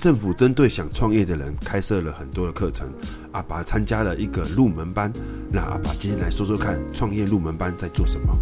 [0.00, 2.90] 政府针对想创业的人开设了很多的课程，
[3.32, 5.12] 阿爸参加了一个入门班。
[5.52, 8.34] 那阿爸今天来说说看，创业入门班在做什么？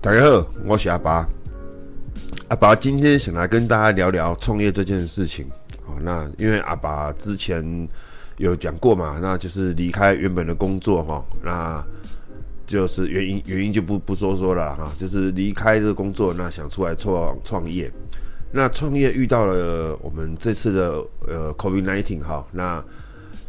[0.00, 1.28] 大家好，我是阿爸。
[2.48, 5.46] 阿爸今天想来跟大家聊聊创业这件事情。
[5.84, 7.86] 好，那因为阿爸之前
[8.38, 11.84] 有讲过嘛，那就是离开原本的工作哈，那。
[12.70, 17.90] 就是原因，原因就不不说说了哈，就是离开这个工作，那想出来创创业，
[18.52, 22.80] 那创业遇到了我们这次的呃 COVID nineteen 哈，那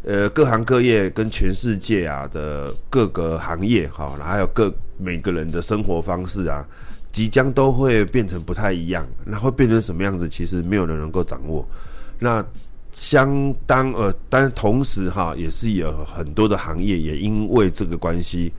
[0.04, 6.66] 呃各行各业跟全世界啊的各个行业哈，还有各每个人的生活方式啊，
[7.12, 10.28] 即将都会变成不太一样，那会变成什么样子？
[10.28, 11.64] 其实没有人能够掌握。
[12.18, 12.44] 那
[12.92, 18.52] 相当呃，但同时哈，也是有很多的行业也因为这个关系。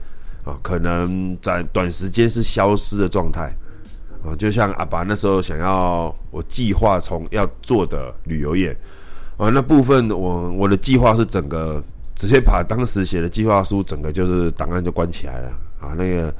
[0.43, 3.55] 啊，可能在短时间是消失的状态
[4.25, 8.75] 啊，就像阿爸那时候想要我计划从要做的旅游业
[9.37, 11.81] 啊，那部分我我的计划是整个
[12.13, 16.33] 直接把当时写的计划书整个就是档案就关起来了啊，那个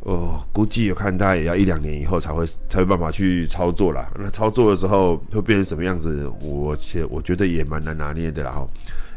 [0.00, 4.10] 哦，估计有看大概也要一两年以后才会才有办法去操作啦。
[4.18, 6.28] 那操作的时候会变成什么样子？
[6.40, 8.68] 我其实我觉得也蛮难拿捏的啦哈，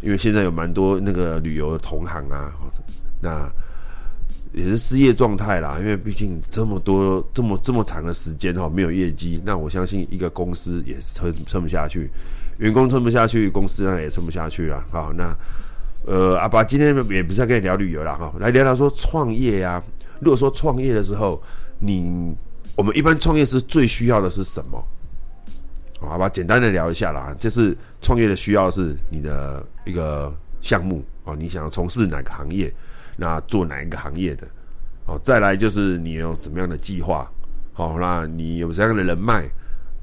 [0.02, 2.54] 因为现在有蛮多那个旅游的同行啊，
[3.20, 3.52] 那。
[4.54, 12.10] 也是失业状态啦，因为毕竟这么多、这么这么长的时间哈，没有业绩，那我相信一个公司也撑撑不下去，
[12.58, 14.82] 员工撑不下去，公司那也撑不下去了。
[14.92, 15.36] 好，那
[16.06, 19.84] 呃，阿爸今天也不是要跟你聊旅游了哈，来聊聊说创业呀。
[20.20, 21.42] 如果说创业的时候，
[21.80, 22.34] 你
[22.76, 24.82] 我们一般创业是最需要的是什么？
[26.00, 32.72] 好吧，简单的聊一下啦，就是创业的需要是你的一个项目啊，你想要从事哪个行业？
[33.18, 34.48] 那做哪一个行业的？
[35.06, 37.32] 哦，再来就是你有怎么样的计划？
[37.74, 39.48] 好，那你有什么样的人脉？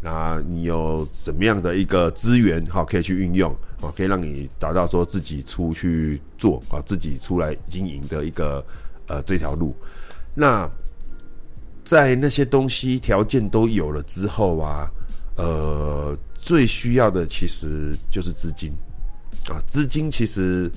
[0.00, 2.64] 那你有怎么样的一个资源？
[2.66, 8.64] 好，可以去运用，哦，可以让你达到说自己出去做啊，自己出来经营的一个
[9.08, 9.74] 呃这条路。
[10.34, 10.70] 那
[11.82, 14.88] 在那些东西条件都有了之后啊，
[15.36, 18.72] 呃，最需要的其实就是资金
[19.48, 20.70] 啊，资金其实。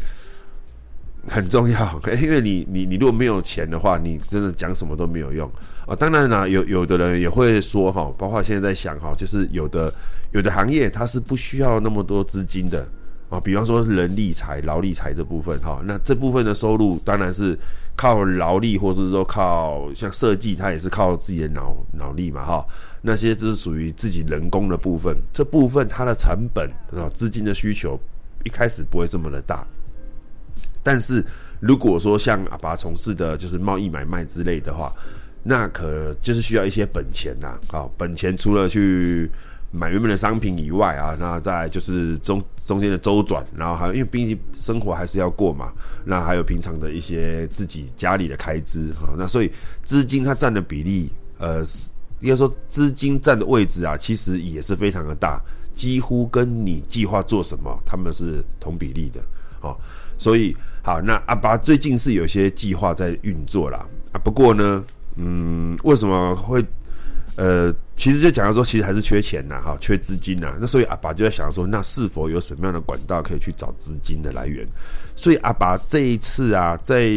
[1.28, 5.50] 很重要， 因为你你你如果没有钱的话，你真的讲什么都没有用
[5.88, 5.96] 啊。
[5.96, 9.94] 当然啦，有有的人也会说哈，包括现在在想哈，就是有的
[10.32, 12.88] 有的行业它是不需要那么多资金的
[13.30, 13.40] 啊。
[13.40, 17.58] 比方说人力财、劳力财这部分哈，那这部分的收入当然是
[17.96, 22.66] 靠劳力，或是说靠像设计，它也是靠自己的脑脑力嘛哈。
[23.02, 28.00] 那些就是属于自己人工的部分，这部分它的成本啊，资金的需求
[28.44, 29.66] 一开始不会这么的大。
[30.86, 31.26] 但是
[31.60, 34.94] 如果说像阿爸从事的就是贸易买卖之类的话，
[35.42, 37.58] 那可就是需要一些本钱呐。
[37.68, 39.28] 好，本钱除了去
[39.72, 45.74] 买原本的商品以外啊，那再就是中中间的周转，然后还有因为毕竟生活还是要过嘛，
[46.06, 49.16] 那还有平常的一些自己家里的开支哈。
[49.18, 49.52] 那所以
[49.84, 51.10] 资金它占的比例，
[51.40, 51.64] 呃，
[52.20, 55.42] 应该说资金占的位置啊，其实也是非常的大，
[55.74, 59.20] 几乎跟你计划做什么，他们是同比例的。
[59.60, 59.80] 好，
[60.16, 60.56] 所以。
[60.86, 63.84] 好，那阿拔最近是有些计划在运作啦。
[64.12, 64.22] 啊。
[64.24, 64.86] 不过呢，
[65.16, 66.64] 嗯，为什么会
[67.38, 70.56] 呃，其实就讲到说，其实还是缺钱呐，哈，缺资金呐。
[70.62, 74.64] 那所以阿爸就在想说，那是否有什么样的管道可以去找资金的来源？
[75.16, 77.10] 所以阿爸这一次啊，在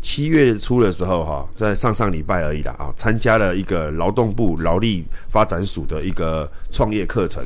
[0.00, 7.44] 七月初的时候，哈，在上上礼拜而已啦，啊，参加了一个劳动部劳力发展署的一个创业课程。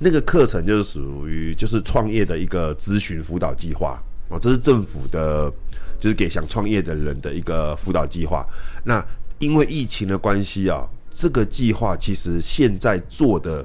[0.00, 4.02] 那个课程就是属于就是创业的一个咨询辅导计划。
[4.30, 5.50] 哦，这是政府的，
[5.98, 8.44] 就是给想创业的人的一个辅导计划。
[8.84, 9.02] 那
[9.38, 13.64] 因为疫情的关系啊，这个计划其实现在做的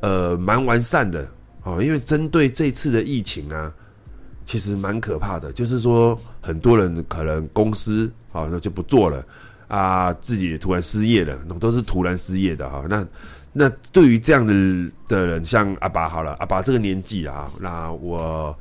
[0.00, 1.30] 呃蛮完善的
[1.62, 1.82] 哦。
[1.82, 3.70] 因为针对这次的疫情啊，
[4.46, 9.22] 其实蛮可怕的，就是说很多人可能公司啊那就不做了
[9.68, 12.84] 啊，自己也突然失业了，那都是突然失业的哈。
[12.88, 13.06] 那
[13.52, 14.54] 那对于这样的
[15.06, 18.58] 的人，像阿爸好了，阿爸这个年纪啊，那我。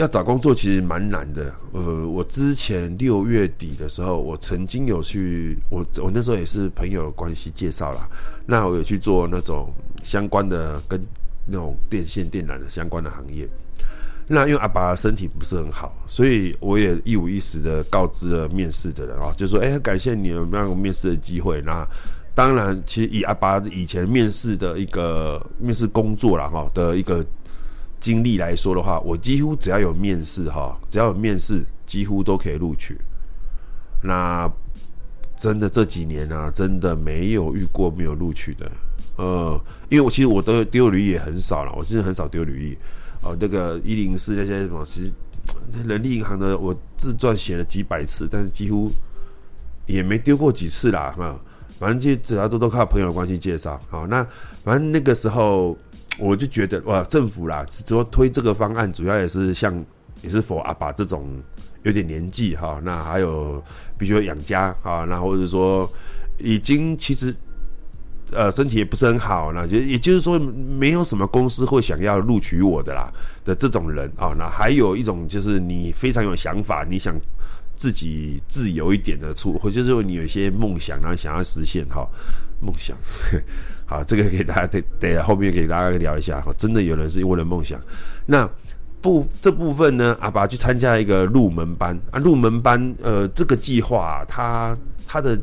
[0.00, 1.54] 要找工作其实蛮难的。
[1.72, 8.08] 呃，我之前六月底的时候，我曾经有去，我我那时候也是朋友的关系介绍啦。
[8.46, 9.70] 那我有去做那种
[10.02, 10.98] 相关的，跟
[11.44, 13.46] 那种电线电缆的相关的行业。
[14.26, 21.86] 那因为阿爸身体不是很好，所以我也一五一十的告知了面试的人啊，就说：“哎，感谢你有让我面试的机会。”那
[22.34, 27.22] 当然，其实以阿爸以前面试的一个面试工作啦哈的一个。
[28.00, 32.98] 经历来说的话，我几乎只要有面试哈，只要有面试，几乎都可以录取。
[34.02, 34.50] 那
[35.36, 38.70] 真的这几年啊，真的没有遇过没有录取的。
[39.16, 39.60] 呃，
[39.90, 42.78] 因为我其实我都丢履历也很少了，我真的很少丢履历。
[43.22, 45.12] 哦，那个一零四那些什么，其实
[45.72, 48.90] 那人力银行的我自传写了几百次，但是几乎
[49.84, 51.14] 也没丢过几次啦。
[51.18, 51.38] 哈，
[51.78, 53.78] 反正就只要都都靠朋友关系介绍。
[53.90, 54.26] 好，那
[54.64, 55.76] 反正那个时候
[56.20, 59.84] 我就觉得哇，政府啦，只说推这个方案，主要也是像
[60.22, 61.26] 也是否阿爸这种
[61.82, 63.60] 有点年纪哈，那还有
[63.98, 65.90] 必须要养家啊，那或者说
[66.38, 67.34] 已经其实。
[68.32, 73.12] 呃，身体也不是很好，那就也就是说，没有什么公司会想要录取我的啦
[73.44, 77.12] 的这种人啊、那还有一种就是你非常有想法，你想
[77.80, 82.06] 自己自由一点的出，或者说你有一些梦想，然后想要实现哈、
[82.60, 82.94] 梦想。
[83.88, 86.52] 好，这个给大家得得后面给大家聊一下哈。
[86.58, 87.80] 真的有人是为了梦想，
[88.26, 88.46] 那
[89.00, 95.40] 部这部分呢，阿爸去参加一个入门班啊，入门班呃，这个计划、啊、他他的。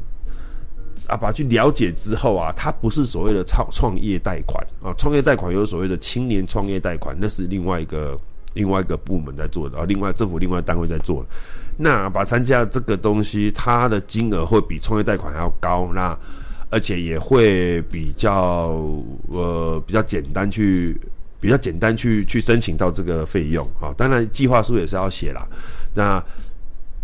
[1.10, 8.20] 阿爸去了解之后啊，他不是所谓的创创业贷款啊，创业贷款有所谓的青年创业贷款，那是另外一个
[8.56, 11.30] 另外一个部门在做的啊，另外政府另外单位在做的。
[11.78, 16.18] 那把参加这个东西，它的金额会比创业贷款还要高，那
[16.70, 21.00] 而且也会比较呃比较简单去
[21.40, 25.48] 比较简单去去申请到这个费用啊，当然计划书也是要写啦，
[25.94, 26.24] 那。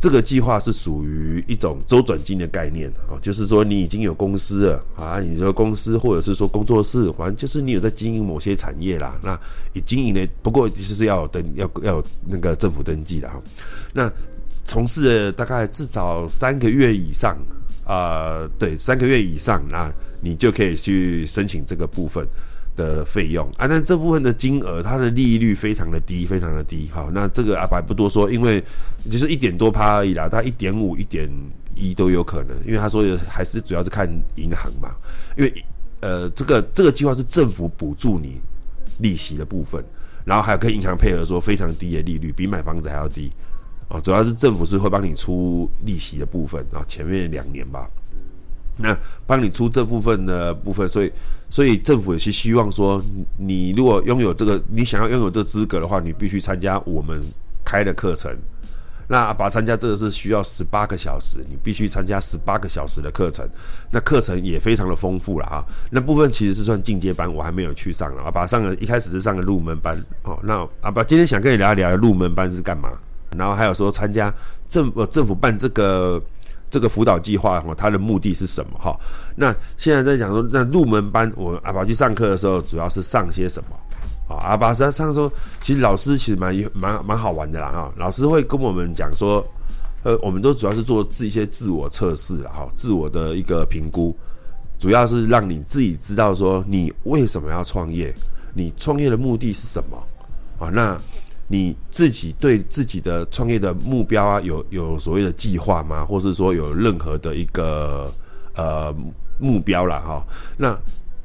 [0.04, 9.18] 这个计划是属于一种周转金的概念啊，就是说你已经有公司了啊，你说公司或者是说工作室，反正就是你有在经营某些产业啦。
[9.24, 9.40] 那
[9.72, 13.42] 你经营呢，不过就是要有登要要有那个政府登记的哈。
[13.94, 14.12] 那
[14.64, 17.38] 从事了大概至少三个月以上
[17.86, 22.28] 啊，对，三个月以上，那你就可以去申请这个部分。
[22.76, 26.90] 的费用啊，但这部分的金额，它的利率非常的低，非常的低。
[26.92, 28.60] 好，那这个阿白不多说，因为
[29.12, 31.30] 就是一点多趴而已啦，它一点五、一点
[31.76, 32.58] 一都有可能。
[32.66, 34.90] 因为他说还是主要是看银行嘛，
[35.38, 35.54] 因为
[36.02, 38.42] 呃，这个这个计划是政府补助你
[38.98, 39.80] 利息的部分，
[40.26, 43.32] 然后还有跟银行配合说非常低的利率，比买房子还要低
[43.94, 44.02] 哦。
[44.02, 47.90] 主要是政府是会帮你出利息的部分啊，前面两年吧。
[48.76, 48.98] 那
[49.28, 51.12] 帮你出这部分的部分，所以
[51.48, 53.00] 所以政府也是希望说，
[53.38, 57.22] 你如果拥有这个，你想要拥有这资格的话，你必须参加我们
[57.64, 58.36] 开的课程。
[59.06, 63.48] 那把参加这个是需要十八个小时，你必须参加十八个小时的课程。
[63.92, 65.64] 那课程也非常的丰富了啊。
[65.92, 68.24] 那部分其实是算进阶班，我还没有去上了。
[68.24, 70.40] 阿拔上了一开始是上个入门班哦。
[70.42, 72.90] 那阿拔今天想跟你聊一聊入门班是干嘛，
[73.38, 74.34] 然后还有说参加
[74.68, 76.22] 政呃政府办这个。
[76.74, 79.00] 这个辅导计划哈，它的目的是什么哈？
[79.36, 83.76] 那现在在讲说，那入门班我阿拔去上课的时候，主要是上些什么
[84.28, 84.42] 啊？
[84.42, 85.32] 阿拔实际上说，
[85.62, 87.94] 其实老师其实蛮蛮蛮好玩的啦哈。
[87.96, 89.46] 老师会跟我们讲说，
[90.02, 94.18] 呃，我们都主要是做自一些自我测试了哈，自我的一个评估，
[94.80, 98.12] 主要是让你自己知道说，你为什么要创业，
[98.56, 100.04] 你创业的目的是什么
[100.58, 100.72] 啊？
[100.74, 101.00] 那。
[101.48, 106.04] 你自己对自己的创业的目标啊，有有所谓的计划吗？
[106.04, 108.12] 或是说有任何的一个
[108.56, 108.96] 呃
[109.38, 110.00] 目标啦？
[110.00, 110.26] 哈？
[110.58, 110.76] 那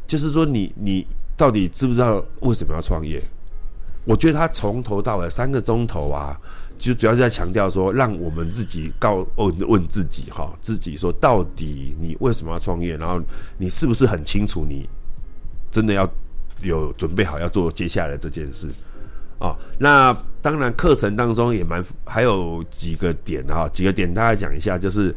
[0.07, 1.07] 就是说你你
[1.37, 3.23] 到底知不知道为什么要创业？
[4.05, 6.39] 我觉得他从头到尾三个钟头啊，
[6.79, 12.97] 就主要是在强调说，让我们自己告问问自己哈，自己说到底你为什么要创业？
[12.97, 13.23] 然后
[13.57, 14.89] 你是不是很清楚你
[15.71, 16.11] 真的要
[16.63, 18.67] 有准备好要做接下来这件事？
[19.39, 25.15] 哦，那当然，课程当中也蛮还有几个点哈，几个点大家讲一下，就是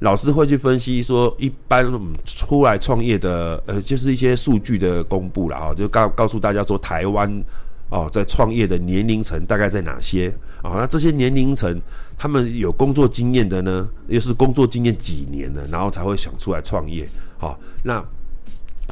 [0.00, 7.42] 老师会去分析说，一般我们出来创业的，呃，就是一些数据的公布了哈，就告告诉大家说，台湾
[7.90, 10.28] 哦，在创业的年龄层大概在哪些
[10.62, 10.74] 啊？
[10.76, 11.80] 那这些年龄层，
[12.16, 17.08] 他们有工作经验的呢，又是工作经验几年的，然后才会想出来创业。
[17.38, 18.04] 好，那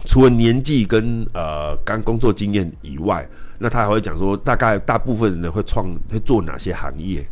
[0.07, 3.29] 除了年纪跟呃刚工作经验以外。
[3.63, 7.25] 那他还会讲说，大概大部分人会创会做哪些行业？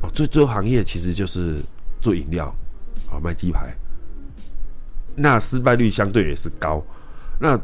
[0.00, 1.56] 哦，最最后行业其实就是
[2.00, 2.46] 做饮料，
[3.10, 3.74] 啊，卖鸡排。
[5.16, 6.80] 那失败率相对也是高。
[7.40, 7.58] 那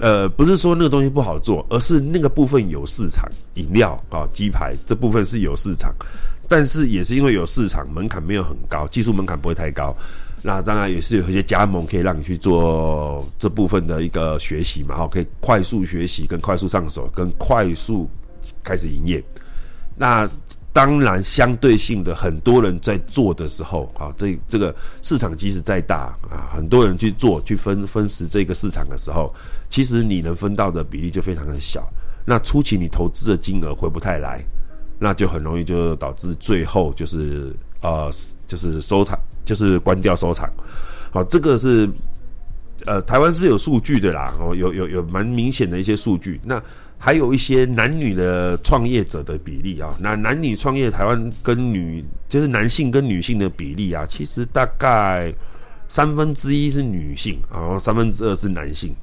[0.00, 5.94] 呃，不是说那个东西不好做，而是那个部分有市场，饮料啊，鸡排这部分是有市场，
[6.48, 9.96] 但是也是因为有市场，门槛没有很高，技术门槛不会太高。
[10.44, 18.08] 那当然也是有一些加盟可以让你去做这部分的一个学习嘛，哈，可以快速学习、跟快速上手、跟快速
[18.62, 19.22] 开始营业。
[19.96, 20.28] 那
[20.72, 29.32] 当然相对性的，很多人在做的时候，啊，这这个市场即使再大啊，很多人去做去分分食这个市场的时候，
[29.70, 31.88] 其实你能分到的比例就非常的小。
[32.24, 34.44] 那初期你投资的金额回不太来，
[34.98, 37.54] 那就很容易就导致最后就是。
[37.84, 38.08] 呃，
[38.46, 40.50] 就是收场就是关掉收藏。
[41.10, 41.88] 好，这个是
[42.86, 46.40] 呃台湾是有数据的啦，哦，有有有蛮明显的一些数据。
[46.44, 46.62] 那
[46.98, 55.34] 还有一些男女的创业者的比例啊，那男女创业台湾跟女就是男性跟女性的比例啊，其实大概
[55.88, 58.94] 三分之一是女性，然后三分之二是男性。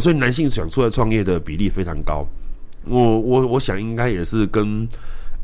[0.00, 2.26] 所以男性想出来创业的比例非常高。
[2.84, 4.88] 我我我想应该也是跟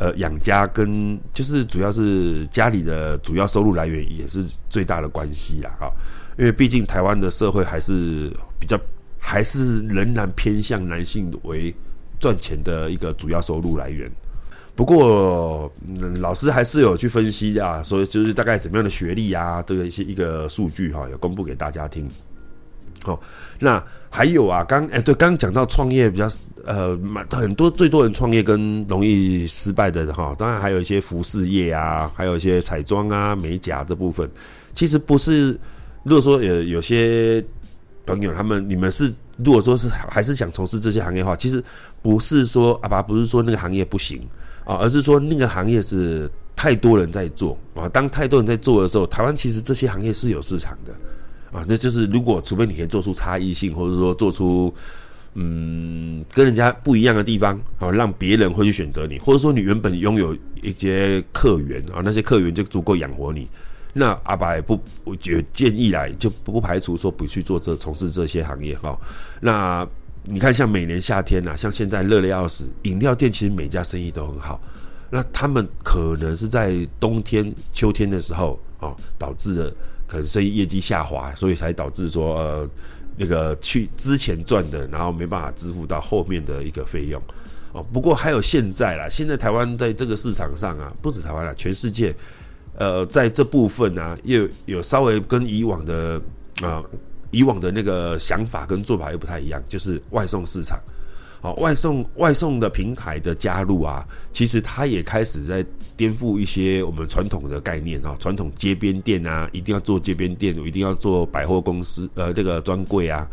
[0.01, 5.93] 呃养家跟就是主要是家里的主要收入来源也是最大的关系啦哈，
[6.39, 8.81] 因为毕竟台湾的社会还是比较
[9.19, 11.75] 还是仍然偏向男性为
[12.19, 14.11] 赚钱的一个主要收入来源。
[14.75, 22.09] 不过、嗯、老师还是有去分析啊，所以就是大概怎么样的学历啊，这个一些一个数据哈，有公布给大家听。
[23.03, 23.21] 好，
[23.59, 23.85] 那。
[24.11, 26.29] 还有啊，刚哎、对，刚讲到创业比较
[26.67, 34.29] 呃，蛮很多最多人创业跟容易失败的哈，当然还有一些服饰业啊，还有一些彩妆啊、美甲这部分，
[34.75, 35.59] 其实不是。
[36.03, 37.45] 如果说有有些
[38.07, 41.63] 朋友他们你们是如果说是还是想从事这些行业的话，其实
[42.01, 44.27] 不是说阿拔不是说那个行业不行
[44.65, 46.27] 啊，而是说那个行业是
[46.57, 47.87] 太多人在做啊。
[47.91, 50.93] 当太多人在做的时候，台湾其实这些行业是有市场的。
[51.53, 54.73] 啊，那就是如果除非你可以做出差异性，或者说做出
[55.35, 63.49] 嗯跟人家不一样的地方，啊，让别人会去选择你，或者说你原本拥有一些客源啊，那些客源就足够养活你，
[63.93, 68.97] 那阿白不，我觉建议来就不排除说不去做这从事这些行业哈。
[69.41, 69.85] 那
[70.23, 74.61] 你看，像每年夏天呐、啊，像现在热的要死，饮料店其实每家生意都很好，
[75.11, 79.75] 那他们可能是在冬天、秋天的时候啊，导致了。
[80.11, 82.69] 可能生意业绩下滑，所以才导致说呃
[83.17, 87.23] 那个去之前赚的，然后没办法支付到后面的一个费用
[87.73, 87.81] 哦。
[87.93, 92.13] 不过还有现在啦，现在台湾在这个市场上啊，不止台湾啦，全世界
[92.77, 96.21] 呃在这部分啊，又有稍微跟以往的
[96.63, 96.85] 啊、呃、
[97.31, 100.81] 以往的那个想法跟做法又不太一样，就是外送市场。
[101.43, 105.65] 好，外送外送的平台的加入啊，其实它也开始在
[105.97, 113.27] 颠覆一些我们传统的概念啊，传统街边店啊，一定要做街边店，一定要做百货公司，呃，这个专柜啊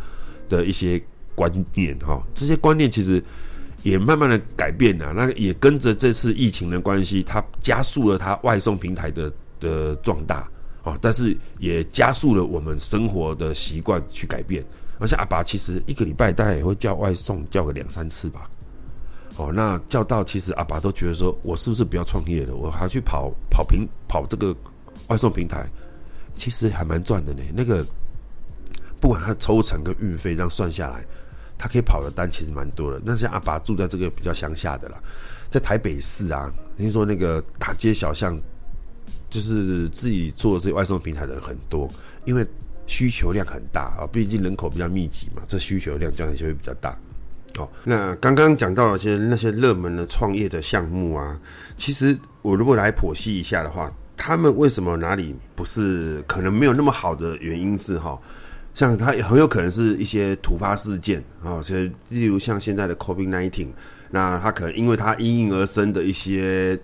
[0.48, 0.98] 的一些
[1.34, 3.22] 观念哈，这些观念其实
[3.82, 10.48] 也慢慢的改变了，那也跟着这次疫情的关系，它加速了它外送平台的的壮大
[10.82, 14.64] 啊，但是也加速了我们生活的习惯去改变。
[15.00, 18.50] 而且阿爸其实一个礼拜大概也会叫外送叫个两三次吧，
[19.36, 22.56] 哦，那叫到其实阿爸都觉得说，我是不是不要创业了？
[22.56, 24.52] 我还去跑跑平跑这个
[25.06, 25.68] 外送平台，
[26.34, 27.42] 其实还蛮赚的呢。
[27.54, 27.86] 那个
[29.00, 31.04] 不管他抽成跟运费这样算下来，
[31.56, 33.00] 他可以跑的单其实蛮多的。
[33.04, 35.00] 那像阿爸住在这个比较乡下的啦，
[35.48, 38.36] 在台北市啊，听说那个大街小巷
[39.30, 41.88] 就是自己做这些外送平台的人很多，
[42.24, 42.44] 因为。
[42.88, 46.98] 需求量很大啊，毕竟人口比较密集嘛，这需求量将来就会比较大。
[47.58, 51.38] 哦，那刚刚讲到了些那些热门的创业的项目啊，
[51.76, 58.18] 其实我如果来剖析一下的话，他们为什么哪里不是可能没有那么好的原因是哈，
[58.74, 63.68] 像它很有可能是一些突发事件啊，所以例如像现在的 COVID nineteen，
[64.10, 66.78] 那它可能因为它应运而生的一些。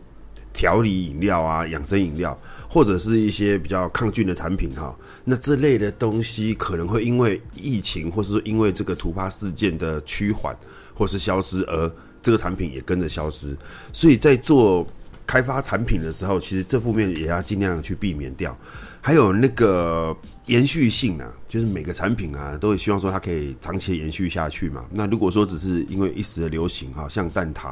[0.55, 10.57] 调理饮料啊，养生饮料，或者是一些比较抗菌的产品哈，那这类的东西可能会因为疫情，或是说因为这个突发事件的趋缓
[10.95, 11.93] 或是消失，而
[12.23, 13.57] 这个产品也跟着消失。
[13.93, 14.87] 所以在做
[15.27, 18.57] 开发产品的时候，其实这方面也要尽量去避免掉。
[19.01, 24.85] 还有那个延续性啊，就是每个产品啊，都会希望说它可以长期延续下去嘛。
[24.91, 27.71] 那如果说只是因为一时的流行哈，像蛋挞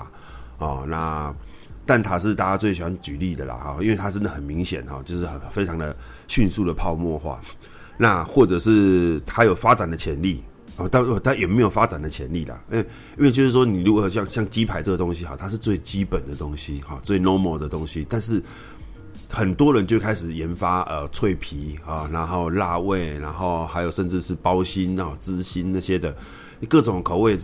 [0.59, 1.33] 啊，那。
[1.85, 5.95] 蛋挞是大家最喜欢举例的啦，哈，因为它真的很明显哈，就是很非常的
[6.29, 7.41] 迅速的泡沫化。
[7.99, 10.43] 那或者是它有发展的潜力
[10.77, 12.61] 啊，但它有没有发展的潜力啦？
[12.71, 12.85] 嗯，
[13.19, 18.43] 因为就是说，你如果像像鸡排这个东西哈，它是最基本的东西哈，最 normal 的东西，但是
[19.29, 26.17] 很多人就开始研发呃脆皮啊，然后辣味，然后还有甚至是包心啊、芝心那些的
[26.69, 27.37] 各种口味，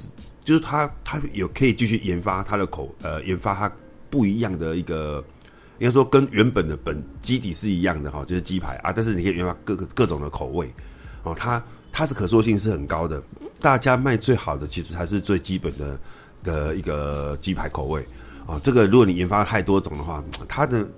[0.44, 3.70] 就是它它有可以继续研发它的口呃研发它。
[4.10, 5.24] 不一样的一个，
[5.78, 10.72] 应该说跟原本的本基底是一样的哈，就是鸡排啊，但是你可以研发各个各种的口味
[11.22, 11.62] 哦，它
[11.92, 13.22] 它是可塑性是很高的。
[13.60, 15.98] 大家卖最好的其实还是最基本的
[16.44, 18.06] 的一个鸡排口味
[18.46, 18.60] 啊。
[18.62, 20.88] 这个如果你研发太多种的话，它的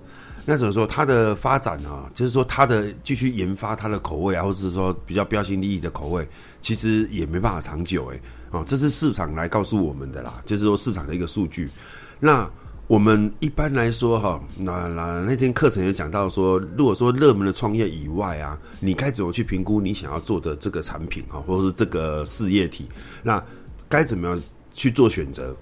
[0.45, 0.87] 那怎么说？
[0.87, 6.27] 它的发展啊，就是说它的继续研发它的口味啊，或者是说比较标新立异的口味，
[6.61, 8.21] 其实也没办法长久诶。
[8.51, 11.71] 哦，这是市场来告诉我们的啦，就是说市场的一个数据。
[12.19, 12.51] 那
[12.91, 22.89] 我们一般来说哈，那那那天课程有讲到说，如果说热门的创业以外啊，你该怎么去评估你想要做的这个产品哈，或者是这个事业体？
[23.23, 23.41] 那
[23.89, 24.43] 该怎么样
[24.73, 25.57] 去做选择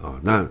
[0.00, 0.18] 啊？
[0.22, 0.48] 那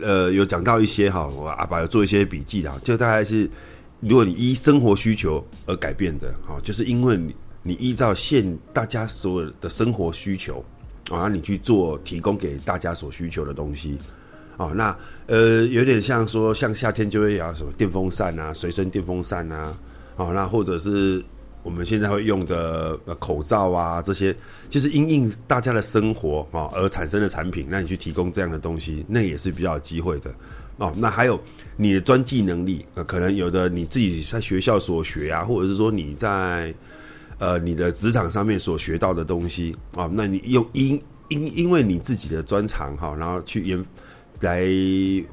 [0.00, 3.50] 呃，有讲到一些哈，我阿爸有做一些笔记的，就大概是，
[3.98, 7.34] 如果你依生活需求而改变的，哈，就是因为你
[7.64, 10.64] 你依照现大家所有的生活需求
[11.10, 13.98] 啊，你去做提供给大家所需求的东西。
[14.58, 14.94] 哦，那
[15.26, 19.72] 呃，有点像说，像夏天就会有什么电风扇啊，随身电风扇啊，
[20.16, 21.24] 哦，那或者是
[21.62, 24.34] 我们现在会用的口罩啊，这些
[24.68, 30.34] 就是因应大家的生活哦而产生的产品，那你去提供这样的东西，那也是比较有机会的
[30.78, 30.92] 哦。
[30.96, 31.40] 那还有
[31.76, 36.74] 你的专技能力，呃，可能有的你自己在学校所学啊，或者是说你在
[37.38, 43.86] 呃你的职场上面所学到的东西啊，哦，那你用因因因为你自己的专长哈，然后去研。
[44.40, 44.64] 来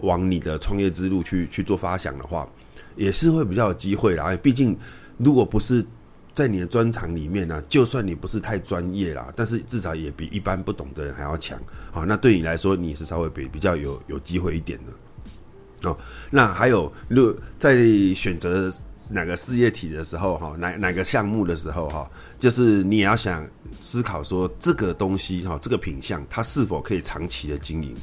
[0.01, 2.47] 往你的创业之路去去做发想的话，
[2.95, 4.35] 也是会比较有机会啦。
[4.41, 4.77] 毕竟，
[5.17, 5.85] 如果不是
[6.33, 11.57] 在你的专长里面呢、就算你不是太专业啦，但是至少也比一般不懂的人还要强。
[11.91, 15.89] 好，那对你来说，你是稍微比比较有有机会一点的。
[15.89, 15.97] 哦，
[16.31, 17.77] 那还有，如果在
[18.15, 18.71] 选择
[19.11, 22.09] 哪个事业体的时候，哈，哪哪个项目的时候，哈，
[22.39, 23.47] 就是你也要想
[23.79, 27.95] 思考说，这个东西，哈，这个品相，它是否可以长期的经营。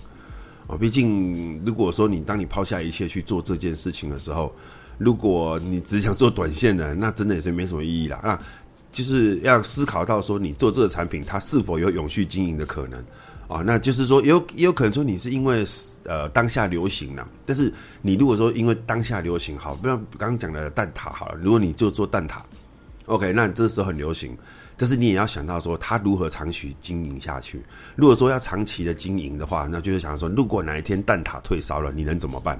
[0.76, 4.54] 毕竟，如果说你当你抛下一切去做这件事情的时候，
[4.98, 8.18] 如果你只想做短线的，那真的也是没什么意义啦。
[8.18, 8.40] 啊，
[8.90, 13.02] 就是要思考到说，你做这个产品，它是否有永续经营的可能
[13.48, 13.62] 啊？
[13.64, 15.64] 那就是说，也有也有可能说，你是因为
[16.04, 22.36] 呃当下流行了，但是你如果说因为当下流行好，不要刚刚讲的蛋挞好了，如果你就做蛋挞
[23.06, 24.36] ，OK，那这时候很流行。
[24.82, 27.62] 但是你也要想到说，它如何长期经营下去。
[27.94, 32.58] 如果说要长期的经营的话，那就是想说，如果哪一天蛋挞退烧了，你能怎么办？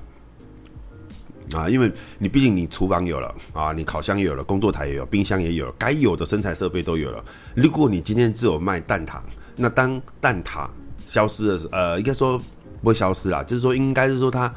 [1.52, 7.25] 啊，因为你毕竟你厨房有了啊，你烤箱也有了，工作台也有，冰箱也有了，该有的生产设备都有了。
[7.56, 9.19] 如果你今天只有卖蛋挞，
[9.56, 10.69] 那当蛋挞
[11.08, 12.39] 消失的时，呃，应该说
[12.82, 14.54] 不会消失啦，就是说应该是说它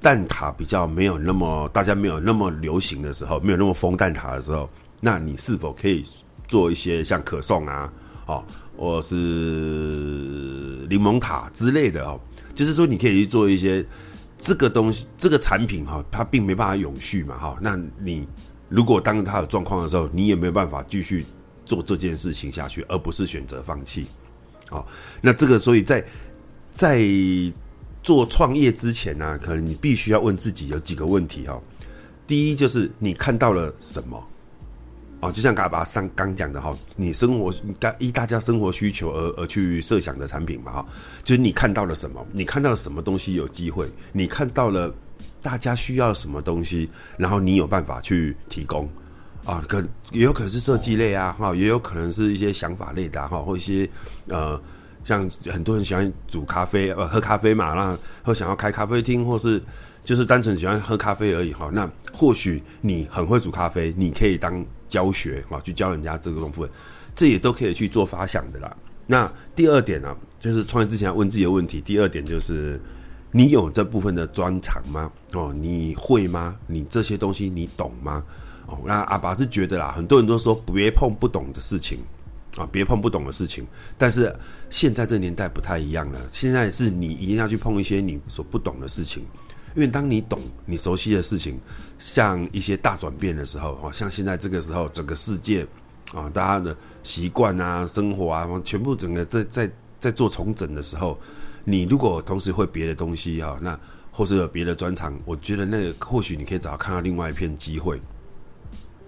[0.00, 6.06] 蛋挞比较没有那么大家没有那么流行的时候，没有那么疯蛋挞的时候，那你是否可以？
[6.52, 7.90] 做一些像可颂啊，
[8.26, 8.44] 哦，
[8.76, 9.16] 或是
[10.90, 12.20] 柠檬塔之类的哦，
[12.54, 13.82] 就是说你可以去做一些
[14.36, 18.28] 这个东西，这个产品哈，它并没办法永续嘛，哈，那你
[18.68, 21.24] 如果当它有状况的时候，你也没有办法继续
[21.64, 24.04] 做这件事情下去，而不是选择放弃，
[24.68, 24.84] 哦，
[25.22, 26.04] 那这个所以在
[26.70, 27.02] 在
[28.02, 31.58] 做创业之前呢，可能你必须要问自己有几个问题哈，
[32.26, 34.22] 第一就是你看到了什么？
[35.22, 40.86] 哦，就像刚把上刚讲的哈，你生活该依大家生活需求而而去设想的产品嘛哈，
[41.22, 44.92] 就是你看到了什么，你看到了什么东西有机会，你看到了
[45.40, 48.88] 大家需要什么东西，然后你有办法去提供。
[49.44, 49.80] 啊，可
[50.10, 53.88] 也有可能是设计类啊哈，也有可能是一些想法类的哈，或一些
[54.28, 54.60] 呃，
[55.04, 59.60] 像很多人喜欢煮咖啡呃喝咖啡嘛，那或想要开咖啡厅，或是
[60.04, 64.64] 就是单纯喜欢喝咖啡而已哈，那或许你很会煮咖啡，你可以当。
[64.92, 66.70] 教学啊，去教人家这个部分，
[67.14, 68.76] 这也都可以去做发想的啦。
[69.06, 71.80] 那第二点呢、就是创业之前问自己的问题。
[71.80, 72.78] 第二点就是，
[73.30, 75.10] 你有这部分的专长吗？
[75.32, 76.54] 哦，你会吗？
[76.66, 78.22] 你这些东西你懂吗？
[78.66, 81.98] 哦，那阿爸是觉得啦，很多人都说别碰不懂的事情
[82.58, 83.66] 啊，别碰不懂的事情。
[83.96, 84.30] 但是
[84.68, 89.24] 现在这年代不太一样了，现在是你一定要去碰一些你所不懂的事情。
[89.74, 91.58] 因为当你懂、你熟悉的事情，
[91.98, 95.66] 像一些大转变的时候，哦，像现在这个时候，整个世界
[96.12, 101.18] 啊，大家的习惯啊、生活啊，全部整个在在在做重整的时候，
[101.64, 103.78] 你如果同时会别的东西啊，那
[104.10, 108.00] 或是有别的专长，我觉得那个或许你可以找到看到另外一片机会。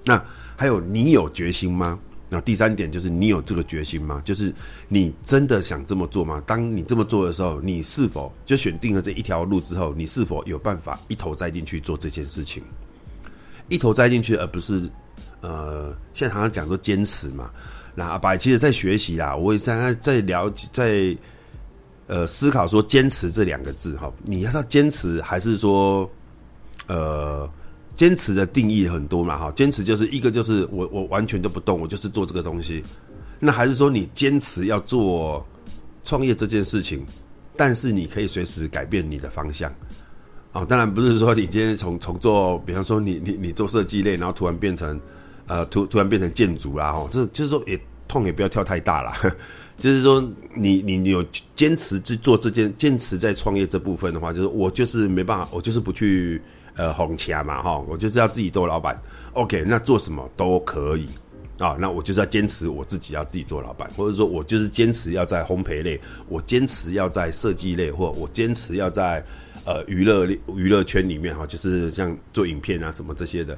[0.05, 0.23] 那
[0.57, 1.99] 还有，你有决心吗？
[2.35, 4.21] 那第三点就是你有这个决心吗？
[4.25, 4.53] 就是
[4.89, 6.43] 你真的想这么做吗？
[6.45, 12.61] 当你这么做的时候，你是否就选定了这一条路之后，你是否有办法一头栽进去做这件事情？
[13.69, 14.91] 一头栽进去，而不是
[15.43, 17.49] 呃，现在常常讲说坚持嘛。
[17.95, 21.17] 那阿白其实在学习啦，我也在在了解，在
[22.09, 26.11] 呃思考说坚持这两个字哈，你要是要坚持，还是说
[26.89, 27.49] 呃？
[27.95, 32.83] 坚持的定义很多嘛，哈，坚持就是一个就是我我完全都不动，我就是做这个东西。
[33.39, 35.47] 那还是说你坚持要做
[36.05, 37.05] 创业这件事情，
[37.57, 39.73] 但是你可以随时改变你的方向。
[40.53, 45.01] 哦，当然不是说你今天从从做，比方说你你你做设计类，然后突然变成
[45.47, 49.13] 呃突突然变成建筑啦，哈，这就是说也痛也不要跳太大了。
[49.77, 50.21] 就是说
[50.55, 51.25] 你，你你有
[51.57, 56.41] 坚持去做这件，坚持在创业这部分的话，就是我就是没办法，我就是不去
[56.77, 59.01] 呃红钱嘛哈，我就是要自己做老板。
[59.33, 61.09] OK，那做什么都可以
[61.59, 69.25] 啊，那我就是要坚持我自己要自己做老板，或者说我就是坚持要在烘焙类，我坚持要在设计类，或我坚持要在
[69.65, 73.57] 呃娱乐娱乐圈里面哈，就是像做影片啊什么这些的。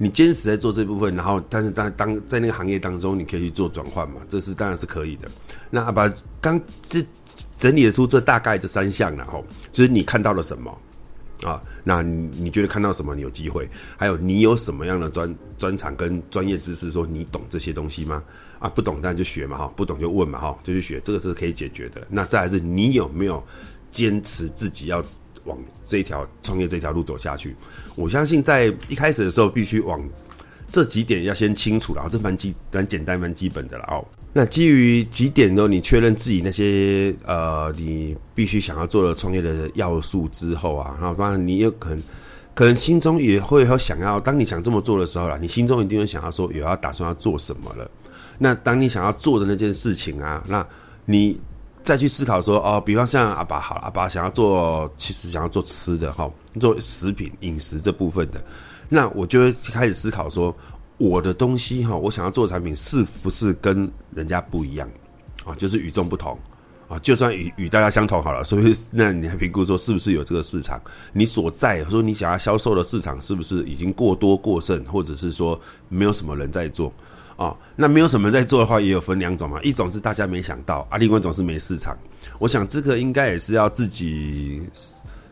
[0.00, 5.28] 你坚持在做这部分，然后但是当当在那个行业当中，你可以去做转换嘛，这是当然是可以的。
[5.70, 6.08] 那阿拔
[6.40, 7.04] 刚这
[7.58, 10.72] 整理得出这大概这三项，然后就是你看到了什么
[11.42, 11.62] 啊？
[11.84, 13.14] 那你你觉得看到什么？
[13.14, 13.68] 你有机会？
[13.96, 16.90] 还有你有什么样的专专长跟专业知识？
[16.90, 18.22] 说你懂这些东西吗？
[18.58, 22.06] 啊，不懂当然就学嘛哈，不懂就问嘛哈，就去学，这个是可以解决的。
[22.10, 23.42] 那再来是你有没有
[23.90, 25.04] 坚持自己要？
[25.44, 27.56] 往这条创业这条路走下去，
[27.94, 29.98] 我相信在一开始的时候必须往
[30.70, 34.04] 这几点要先清楚，然后这蛮基蛮简单蛮基本的了哦。
[34.38, 35.66] 那基于几点呢？
[35.66, 42.00] 你确认自己那些呃，你必须想要做的创业的要素之后啊，然后当然你有可能
[42.54, 47.90] 可能心中也会有想要，当你想这么做的时候啦，你心中一定会想要说有要打算要做什么了。
[48.38, 50.64] 那当你想要做的那件事情啊，那
[51.04, 51.36] 你。
[51.80, 58.44] 再去思考说哦，比方像阿爸好，阿爸想要做，其实想要做吃的哈，做食品饮食这部分的，
[58.90, 60.54] 那我就会开始思考说，
[60.98, 64.88] 我的东西哈，我想要做的产品是不是跟人家不一样
[65.44, 65.54] 啊？
[65.54, 66.38] 就是与众不同
[66.88, 70.80] 啊，就算与与大家相同好了，所以那你还评估说是不是有这个市场？
[71.12, 76.92] 你所在说你想要销售的市场是不是已经过多过剩，或者是说没有什么人在做？
[77.36, 79.62] 啊，那没有什么人在做的话，也有分两种嘛。
[79.62, 81.96] 一种是大家没想到啊，另外一种是没市场。
[82.40, 84.60] 我想这个应该也是要自己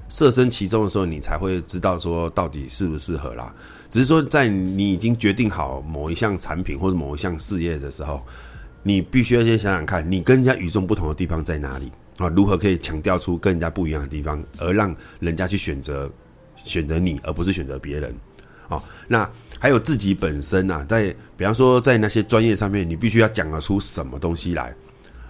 [0.09, 3.53] 设身其中的时候，你才会知道说到底适不适合啦。
[3.91, 8.21] 只是说，在你已经决定好某一项产品或者某一项事业的时候，
[8.83, 12.29] 你必须要先想想看，你跟人家与众不同的地方在哪里啊？
[12.29, 16.11] 如何可以强调出跟人家不一样的地方，而让人家去选择
[16.57, 18.15] 选择你，而不是选择别人。
[18.69, 19.29] 哦，那
[19.61, 24.75] 还有自己本身啊，在比方说在那些专业上面，你必须要讲得出什么东西来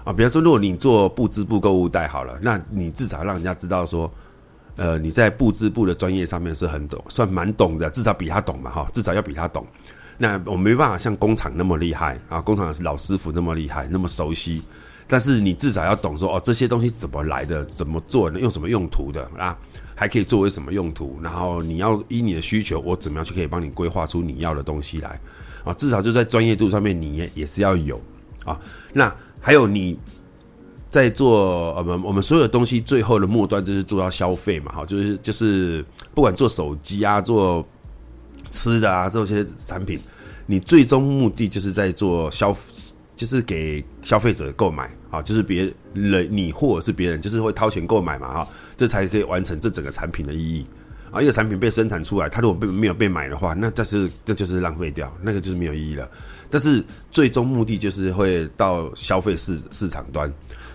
[0.04, 0.12] 啊？
[0.12, 4.10] 比方说，如果你做布织布购物袋好了，那你至少让人家知道说，
[4.76, 9.66] 呃，你在布织布的专业上面是很懂，算蛮懂的，至少比他懂嘛，哈，至少要比他懂。
[10.18, 14.62] 那我没办法像工厂那么厉害啊，工厂是老师傅那么厉害，那么熟悉，
[15.06, 19.56] 但是你至少要懂说，哦，这些东西怎么来的，怎么做的，用什么用途的啊？
[19.94, 21.18] 还可以作为什么用途？
[21.22, 25.18] 然后你要依你的需求，我怎么样去可以帮你规划出你要的东西来
[25.64, 25.72] 啊？
[25.72, 27.98] 至少就在专业度上面，你也也是要有
[28.44, 28.60] 啊。
[28.92, 29.98] 那还有你
[30.96, 37.62] 在做我们我们所有东西，最后的末端就是做到消费嘛，哈，就是就是不管做手机啊，做
[38.48, 40.00] 吃的啊这些产品，
[40.46, 42.56] 你最终目的就是在做消。
[43.14, 50.66] 就是给消费者购买啊，就是别人你或者是别人，就是会掏钱购买嘛哈，这才可以完成这整个产品的意义
[51.10, 51.22] 啊。
[51.22, 56.06] 一个产品被生产出来，它如果被没有被买的话，那这是这就是浪费掉，那个就是没有意义了。
[56.50, 60.30] 但是最终目的就是会到消费市市场端，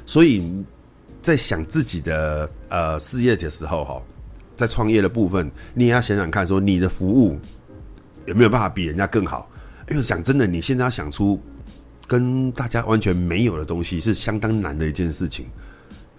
[0.06, 0.44] 所以
[1.22, 4.02] 在想自己的呃事业的时候哈，
[4.56, 7.40] 在创业的部分，你也要想想看，说你的服务
[8.26, 9.50] 有没有办法比人家更好？
[9.90, 11.42] 因为讲真的，你现在要想出。
[12.08, 15.46] 跟大家完全没有的东西是相当难的一件事情。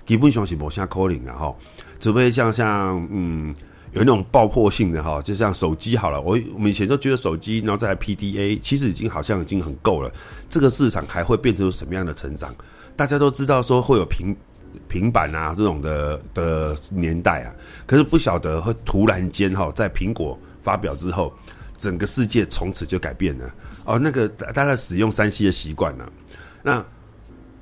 [0.07, 1.55] 基本上是没啥可能的哈，
[2.01, 3.55] 除非像像嗯
[3.93, 10.11] 有那种爆破性的哈，就像手机好了，我我们以前都觉得手机，然后再来 PDA，其实已经好像已经很够了。
[10.49, 12.55] 这个市场还会变成什么样的成长？
[12.97, 14.37] 大家都知道说会有平
[14.89, 17.55] 平板啊这种的的年代啊，
[17.87, 21.33] 可是不晓得会突然间哈，在苹果发表之后。
[21.79, 26.09] 整个世界从此就改变了哦，那个大家使用三 C 的习惯了，
[26.63, 26.87] 那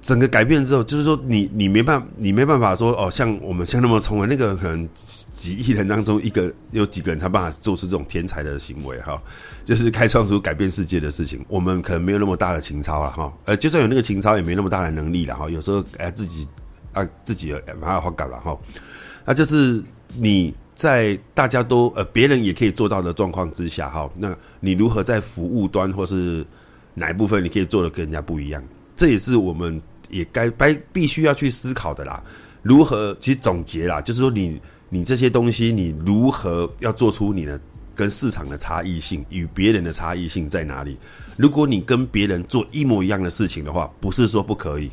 [0.03, 9.21] 整个改变之后，就是说你你没办，你没办法说哦，像我们像那么聪明，那个可能几亿人当中一个有几个人才办法做出这种天才的行为哈，
[9.65, 16.49] 就是开创出改变世界的事情，我们可能没有那么大的情操了哈，呃，就算有那个情操，也没那么大的能力了哈，有时候哎自己
[16.93, 18.59] 啊自己蛮好好搞了哈，
[19.25, 19.83] 那就是
[20.17, 20.55] 你。
[20.73, 26.43] 在大家都呃别人也可以做到的状况之下，哈，那你如何在服务端或是
[26.95, 28.65] 哪一部分你可以做的跟人家不一样？
[28.97, 29.79] 这也是我们
[30.11, 32.23] 也该该必须要去思考的啦。
[32.63, 37.59] 如何其实总结啦，就是说你你这些东西你如何要做出你的
[37.95, 40.99] 跟市场的差异性与别人的差异性在哪里？
[41.37, 44.91] 如果你跟别人做一模一样的事情的话，不是说不可以。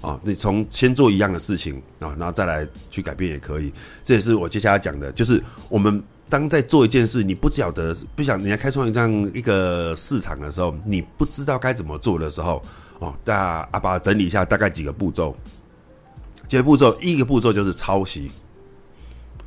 [0.00, 3.72] 啊，你从先做一样的事情啊，然后再来去改变也可以。
[4.02, 12.60] 这也是我接下来讲的，就是我们当在做一件事，你不晓得不想人家开创这样一个市场的时候，你不知道该怎么做的时候，
[13.02, 15.36] 哦，大家阿拔整理一下，大概几个步骤。
[16.48, 18.30] 几个步骤，一个步骤就是抄袭。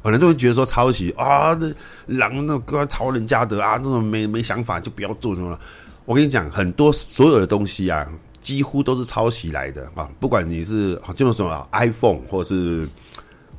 [0.03, 1.73] 可能都会觉得说抄袭啊，这
[2.05, 5.59] 狼那个抄人家的啊，这种没没想法就不要做什么了。
[6.05, 8.07] 我跟你讲，很多所有的东西啊，
[8.39, 10.07] 几乎都是抄袭来的啊。
[10.19, 12.87] 不管你是就什么 iPhone 或是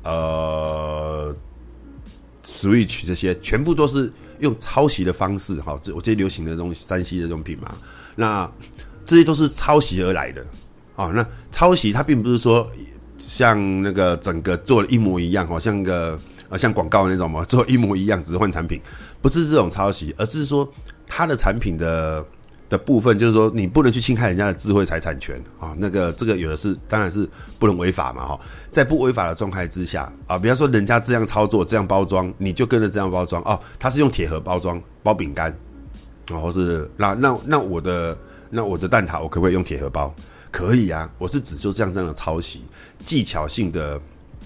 [0.03, 1.35] 呃
[2.45, 5.77] Switch 这些，全部都是用抄袭的方式哈。
[5.83, 7.75] 这我最流行的东西，三 C 的用品嘛，
[8.15, 8.49] 那
[9.07, 10.45] 这些都是抄袭而来的
[10.95, 11.11] 啊。
[11.15, 12.69] 那抄袭它并不是说
[13.17, 16.19] 像那个整个做的一模一样，好像个。
[16.49, 18.79] 啊，像广告那种嘛， 做一模一样，只是换产品，
[19.21, 20.65] 不是这种抄袭，而是说
[21.05, 22.25] 它的产品的
[22.69, 25.75] 的部分，就是说你不能去侵害人家的智慧财产权啊。
[25.77, 27.27] 那个这个有的是，当然是
[27.59, 28.39] 不能违法嘛，哈，
[28.71, 33.59] 在不违法的状态之下啊，比方说人家这样操作、这样包装，你就跟着这样包装哦。
[33.77, 35.53] 他是用铁盒包装包饼干，
[36.29, 38.17] 然后是那那那我的
[38.49, 40.13] 那我的蛋挞，我可不可以用铁盒包？
[40.51, 42.63] 可以啊，我是指说这样这样的抄袭
[43.05, 44.01] 技巧性的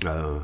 [0.06, 0.42] 呃。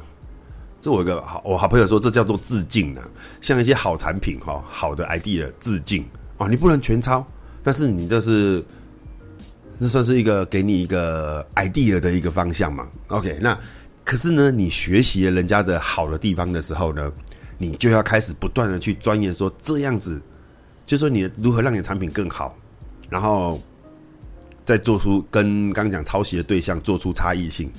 [0.79, 3.01] 这我一个好，我好朋友说，这叫做致敬呢。
[3.41, 6.05] 像一些好产品哈，好的 idea 致敬
[6.37, 7.25] 哦，你不能全抄，
[7.63, 8.63] 但是你这是
[9.79, 12.87] 那算是一个给你一个 idea 的一个方向嘛。
[13.07, 13.57] OK，那
[14.05, 17.11] 可是呢，你学习了人家的好的地方的时候呢，
[17.57, 20.21] 你就要开始不断的去钻研，说这样子，
[20.85, 22.55] 就说你如何让你的产品更好，
[23.09, 23.61] 然后
[24.65, 27.71] 再做出跟刚刚讲抄袭的对象做出差异性。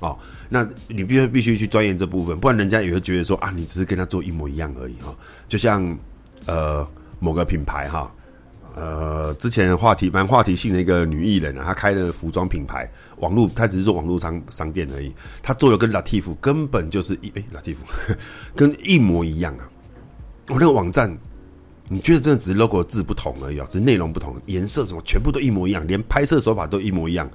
[0.00, 0.16] 哦，
[0.48, 5.16] 那你必须必须去钻研这部分，不然人家也会觉得说啊，你只是跟他做一模一样而已哈、哦。
[5.48, 5.98] 就像
[6.46, 8.14] 呃某个品牌哈，
[8.76, 17.74] 呃之前话题蛮话题性的一个女艺人啊，她开的服装品牌，网络她只是做网络商商店而已，她做的跟 Lativ 根本就是一哎 Lativ
[18.54, 19.68] 跟一模一样啊。
[20.50, 21.10] 我、那个网站，
[21.88, 27.30] 你觉得真的只是 logo 字不同而已啊、只是内容不同，颜色什么全部都一模一样，连拍摄手法都一模一样。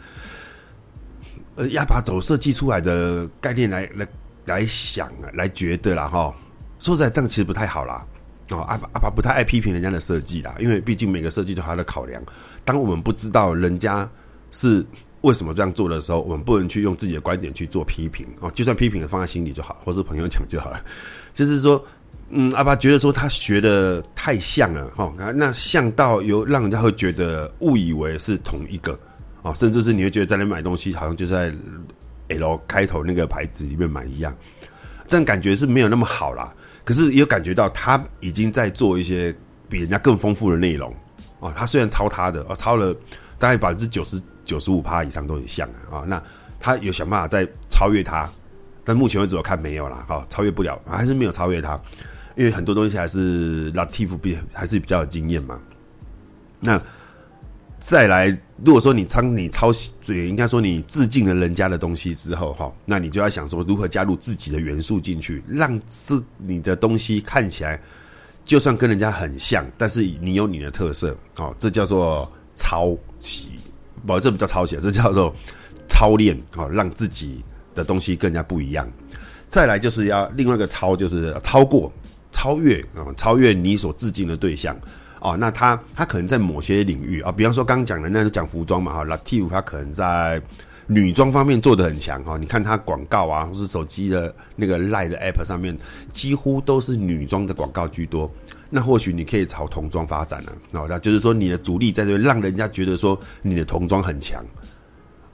[1.55, 4.07] 呃，要把走设计出来的概念来来
[4.45, 6.33] 来想啊，来觉得啦哈。
[6.79, 8.05] 说实在，这样其实不太好啦。
[8.49, 12.21] 哦，阿爸阿爸不太爱批评人家的设计啦，因为毕竟每个设计都有它的考量。
[12.65, 14.07] 当我们不知道人家
[14.51, 14.85] 是
[15.21, 18.51] 为什么这样做的时候，我们不能去用自己的观点去做批评哦。
[18.51, 20.83] 就算批评放在心里就好，或是朋友讲就好了。
[21.33, 21.83] 就是说，
[22.35, 28.97] 嗯，阿爸觉得说他学的太像了哈，那像到有让人家会觉得误以为是同一个。
[29.43, 31.53] 哦，甚至是你会觉得在那买东西，好像就在
[32.29, 34.33] L 开头那个牌子里面买一样，
[35.05, 36.53] 这样感觉是没有那么好啦。
[36.85, 39.35] 可是也有感觉到他已经在做一些
[39.67, 40.95] 比人家更丰富的内容
[41.39, 41.53] 哦。
[41.55, 42.95] 他虽然抄他的，哦，抄了
[43.37, 45.75] 大概百分之九十九十五趴以上都很像啊。
[45.91, 46.23] 哦，那
[46.57, 48.29] 他有想办法再超越他，
[48.85, 51.77] 但目前为止我看没有啦，哦，超越不了，还是没有超越他，
[52.35, 55.59] 因为很多东西还是 Lativ 比还是比较有经验嘛。
[56.59, 56.81] 那。
[57.85, 58.29] 再来，
[58.63, 59.91] 如果说你抄你抄袭，
[60.29, 67.77] 应该说你致敬了人家的东西之后，哈，那你就要想说如何加入自己的元素进去，让自你的东西看起来
[68.45, 73.49] 就算跟人家很像，但是你有你的特色，哦，这叫做抄袭，
[74.07, 75.35] 不，这不叫抄袭，这叫做
[75.89, 77.43] 操练，哦，让自己
[77.75, 78.89] 的东西更加不一样。
[79.49, 81.91] 再来就是要另外一个超，就是超过、
[82.43, 84.75] 超越啊，超越你所致敬的对象。
[85.21, 90.41] 哦，那他他可能在某些领域啊、比方说刚讲的那是讲服装嘛哈，Lativ 他可能在
[90.85, 92.37] 女装方面做的很强哈、哦。
[92.37, 95.77] 你看他广告啊，或是手机的那个 Lie 的 App 上面，
[96.11, 98.29] 几乎都是女装的广告居多。
[98.69, 104.43] 那或许你可以朝童装发展了、啊，哦，那就是说你的主力在这，让人家觉得说你的童装很强。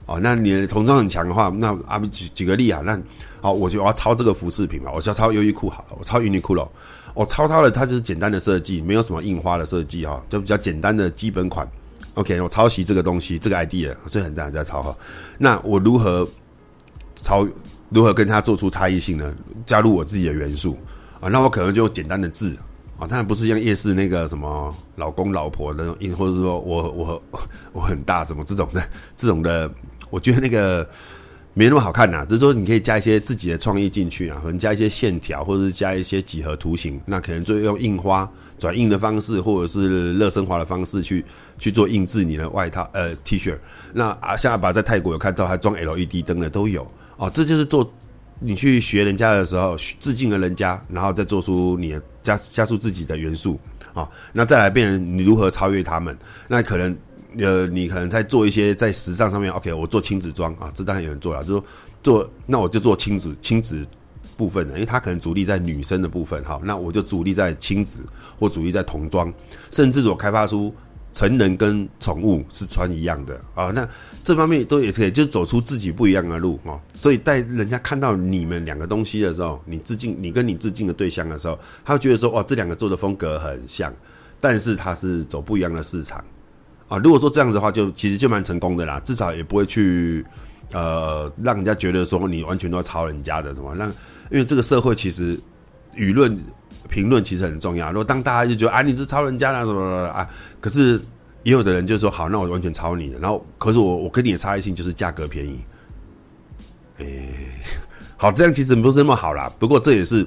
[0.06, 2.96] 哦，那你的童装很强的话，那啊举举个例啊，那
[3.40, 6.68] 好，我就我要抄这个服饰品嘛，我就要抄优衣库好了，我抄 Uniqlo。
[7.14, 11.68] 我抄它的，它就是简单的设计，没有什么印花的设计哈，就比较简单的基本款。
[12.14, 14.96] OK，我抄袭这个东西，这个 idea 所以很赞，在抄哈。
[15.38, 16.28] 那我如何
[17.16, 17.46] 抄？
[17.88, 19.34] 如何跟它做出差异性呢？
[19.66, 20.78] 加入我自己的元素
[21.20, 22.56] 啊，那我可能就简单的字
[22.98, 27.22] 啊，当然不是像夜市那个什么老公老婆那种，或者说我我
[27.72, 28.82] 我很大什么这种的
[29.16, 29.68] 这种的，
[30.10, 30.88] 我觉得那个。
[31.60, 38.26] 没那么好看呐、啊，只是说你可以加一些自己的创意进去啊，可能加一些线条，或者是加一些几何图形，那可能就用印花
[38.58, 41.22] 转印的方式，或者是热升华的方式去
[41.58, 43.54] 去做印制你的外套呃 T 恤。
[43.92, 47.92] 那啊，像阿拔在泰国有看到还装 LED 灯的都有哦，这就是做
[48.38, 53.60] 你去学人家的时候致敬了人家，然后再做出你的加加速自己的元素
[53.92, 56.16] 啊、哦，那再来变你如何超越他们，
[56.48, 56.96] 那可能。
[57.38, 61.64] 呃，你可能在做一些在时尚上面，OK，我做亲子装啊，这当然有人做了，就说
[62.02, 63.86] 做，那我就做亲子亲子
[64.36, 68.04] 部分的，因为他可能主力在女生的部分，好，那我就主力在亲子
[68.38, 69.32] 或主力在童装，
[69.70, 70.74] 甚至我开发出
[71.12, 73.66] 成人跟宠物是穿一样的啊。
[73.66, 73.86] 那
[74.24, 76.80] 这方面都也可以，就走出自己不一样的路哦。
[76.94, 83.92] 所以在人家看到你们两个东西的时候，你致敬，你跟你致敬的对象的时候，他会觉得说，哇，这两个做的风格很像，
[84.40, 86.24] 但是他是走不一样的市场
[86.90, 86.98] 啊。
[86.98, 90.22] 如果说这样子的话，就其实就蛮成功的啦，至少也不会去
[90.72, 93.74] 呃让人家觉得说你完全都要抄人家的什么。
[93.74, 93.88] 让
[94.30, 95.40] 因为这个社会其实
[95.96, 96.38] 舆论。
[96.88, 97.92] 评论其实很重要。
[97.92, 100.28] 如果当大家就觉得啊，你是抄人家啦什么什么啊，
[100.60, 101.00] 可是
[101.44, 103.18] 也有的人就说好，那我完全抄你的。
[103.20, 105.60] 然后，可是我我跟你的差异性就是价格便宜。
[106.98, 107.06] 哎，
[108.16, 109.48] 好，这样其实不是那么好啦。
[109.56, 110.26] 不过这也是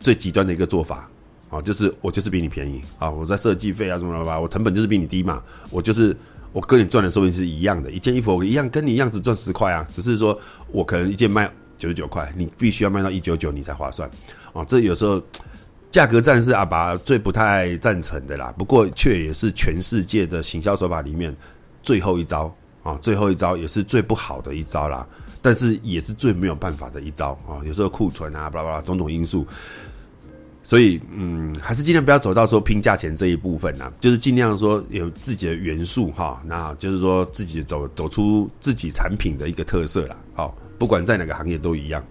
[0.00, 1.10] 最极端的一个做法
[1.50, 5.42] 啊，就是我就是比你便宜啊，我在设计费啊什么什么，我成本就是比你低嘛。
[5.70, 6.16] 我就是
[6.52, 10.38] 我跟你赚的收益是一样的，一件衣服我一样跟你一样只赚十块啊，只是说
[10.72, 14.10] 我可能一件卖九十九块，你必须要卖到一九九你才划算
[14.52, 14.64] 啊。
[14.64, 15.22] 这有时候。
[15.90, 21.34] 价格战是阿爸最不太赞成的啦，不过却也是全世界的行销手法里面
[21.82, 25.04] 最后一招啊，最后一招也是最不好的一招啦，
[25.40, 27.64] 但是也是最没有办法的一招啊。
[27.64, 29.46] 有时候库存啊，巴拉巴拉种种因素，
[30.68, 40.16] 所以嗯，还是尽量不要走到说拼价钱这一部分呐，就是尽量说有自己的元素哈，那就是说自己走走出自己产品的一个特色啦。
[40.34, 42.04] 好，不管在哪个行业都一样。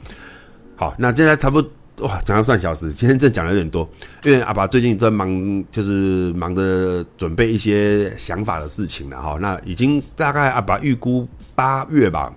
[0.76, 1.72] 好，那现在差不多。
[2.08, 3.88] 哇，讲了半小时，今天这讲的有点多，
[4.24, 9.38] 因为阿爸最近在忙，就是忙着准备一些想法的事情了哈。
[9.40, 12.34] 那已经大概阿爸预估八月吧，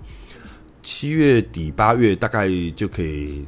[0.83, 3.42] 七月底八月大概就可以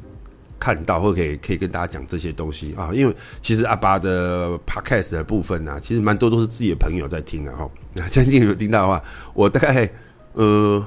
[0.62, 2.90] 看到，或可以可以跟大家讲这些东西啊。
[2.94, 7.68] 因为其实阿巴的 podcast 的部分呢、啊，其实蛮多都是自己的朋友在听的哈。
[7.94, 9.02] 那 相信有听到的话，
[9.34, 9.90] 我大概
[10.34, 10.86] 呃。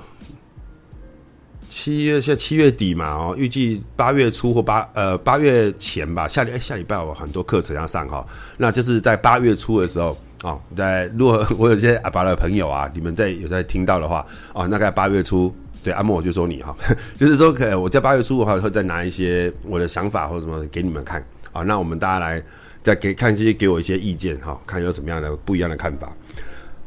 [1.67, 15.53] 七月现在七月底嘛，哦，预计八月初或八呃八月前吧，下礼哎下礼拜我很多课程要上哈，那就是在八月初的时候啊，在如果 我有些阿巴的朋友啊，你们在有在听到的话啊，大概八月初，
[15.85, 16.75] 对阿莫我就说你哈，
[17.15, 21.23] 就是说可我在八月初的话会再拿一些我的想法或者什么给你们看。
[21.51, 22.43] 啊，那我们大家来
[22.83, 26.11] 再给看一些给我一些意见哈，看有什么样的不一样的看法。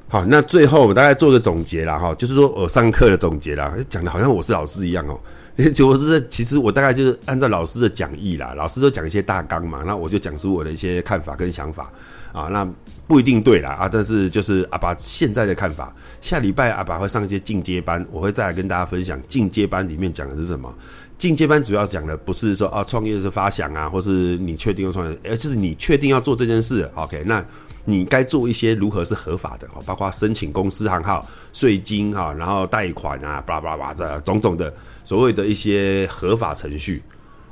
[0.08, 5.18] 好，那最后我大概做个总结啦，哈，就是说我上课的总结啦，讲的好像我是老师一样哦，
[5.74, 11.90] 就是其实我大概就是按照老师的讲义啦，老师都讲一些大纲嘛，那我就讲出我的一些看法跟想法。
[12.32, 12.68] 啊，那
[13.08, 20.72] 不一定对啦啊，但是就是阿爸现在的看法，下礼拜阿爸会上一些进阶班，我会再来跟大家分享进阶班里面讲的是什么。
[21.16, 27.44] 进阶班主要讲的不是说啊创业是发想啊，或是你确定要创业，而是你确定要做这件事，OK 那。
[27.84, 34.70] 你该做一些如何是合法的，包括申请公司行号、税金哈，然后贷款啊，巴拉巴拉这种种的
[35.04, 37.02] 所谓的一些合法程序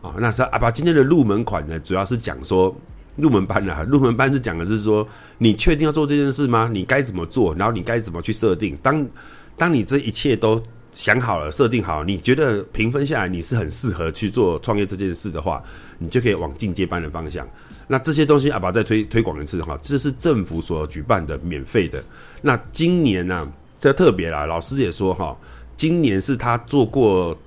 [0.02, 0.12] 啊。
[0.18, 2.76] 那是阿爸今天的入门款呢，主要是讲说
[3.16, 5.06] 入门班啊，入门班是讲的是说，
[5.38, 6.70] 你确定要做这件事吗？
[6.72, 7.54] 你该怎么做？
[7.54, 8.76] 然后你该怎么去设定？
[8.82, 9.06] 当
[9.56, 15.62] 当你这一切都想好了、设定好，你觉得评分下来你是很适合去做创业这件事的话，
[15.98, 17.46] 你就可以往进阶班的方向。
[17.88, 22.02] 那这些东西阿拔再推推广一次哈，这是政府所举办的免费的。
[22.42, 25.36] 那今年呢、啊，这特别啦，老师也说哈，
[25.76, 27.38] 今年是他做过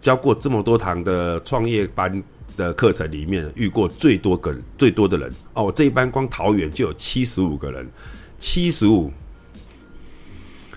[0.00, 2.22] 教过这么多堂的创业班
[2.56, 5.64] 的课程里面遇过最多个最多的人哦。
[5.64, 7.88] 我这一班光桃园就有七十五个人，
[8.38, 9.12] 七十五，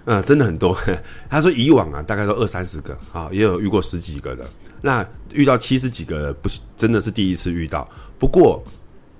[0.06, 0.78] 嗯，真的很多。
[1.30, 4.46] 他说以往啊，大概都二三十个啊，也有遇过十几个的。
[4.82, 7.90] 那遇到七十几个，不是真的是第一次遇到。
[8.20, 8.64] 不过。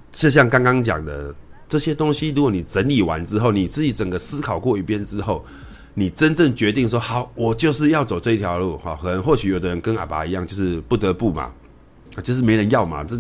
[0.10, 1.36] 就像刚刚讲的
[1.70, 5.46] 这些东西，如果你整理完之后，你自己整个思考过一遍之后，
[5.94, 8.98] 你真正决定说好，我就是要走这一条路哈。
[9.00, 11.54] 可能或许有的人跟阿爸一样，就是不得不嘛，
[12.22, 13.04] 就是没人要嘛。
[13.04, 13.16] 这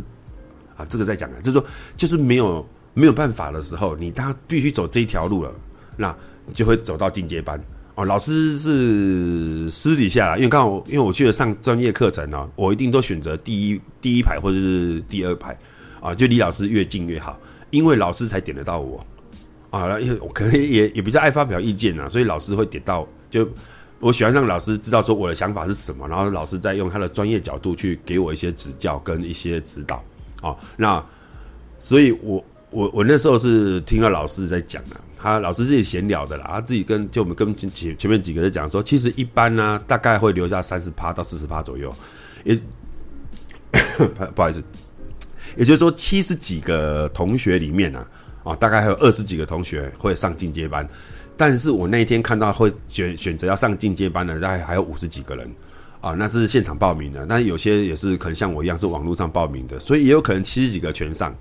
[0.76, 5.52] 啊，这个在讲啊，就是说，就是没有没有办法的时候，你他必须走这一条路了，
[5.96, 6.16] 那
[6.54, 7.60] 就会走到进阶班
[7.96, 8.06] 哦。
[8.06, 15.58] 老师是私底下，因为刚好因为我去了上专业课程呢，我一定都选择第一第一排或者是第二排。
[16.00, 17.40] 啊，就离老师越近越好，
[17.72, 19.04] 因为老师才点得到我
[19.72, 23.08] 啊，因为我可能也也比较爱发表意见啊，所以老师会点到。
[23.30, 23.46] 就
[24.00, 30.04] 我喜欢让老师知道说我的想法是什么，然后老师再用他的专业角度去给我一些指教跟一些指导
[30.42, 30.56] 啊。
[30.78, 31.04] 那
[31.80, 41.94] 所以我我我那时候是听到老师在讲的，他老师自己闲聊的啦，他自己跟就我们跟前前面几个人讲说，其实一般呢、大概会留下三十趴到四十趴左右，
[42.44, 42.60] 也
[44.36, 44.64] 不好意思。
[45.56, 48.08] 也就是说，七十几个同学里面啊，
[48.44, 50.88] 啊，大概还有二十几个同学会上进阶班，
[51.38, 55.50] 但是我那一天看到会选选择要上进阶班的，大概还有五十几个人，
[56.02, 61.36] 啊，那是现场报名的，但是有些也是可能像我一样是网络上报名的，所以也有可能七十几个全上，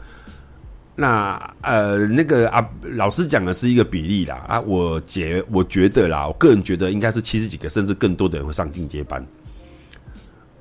[0.95, 9.27] 那呃，那个啊，老师讲的是一个比例啦啊，我觉我觉得啦，我个人觉得应该是七十几个，甚至更多的人会上进阶班。